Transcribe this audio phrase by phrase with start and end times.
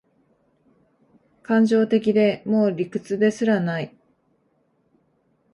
[1.43, 3.95] 感情的で、もう理屈ですらない